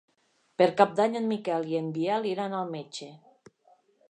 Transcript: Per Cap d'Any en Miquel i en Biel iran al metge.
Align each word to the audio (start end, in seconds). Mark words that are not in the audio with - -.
Per 0.61 0.67
Cap 0.79 0.95
d'Any 0.99 1.19
en 1.19 1.29
Miquel 1.33 1.69
i 1.75 1.79
en 1.83 1.93
Biel 1.99 2.29
iran 2.33 2.57
al 2.63 2.75
metge. 2.79 3.15